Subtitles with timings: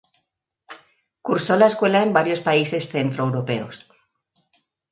[1.21, 3.85] Cursó la escuela en varios países centroeuropeos.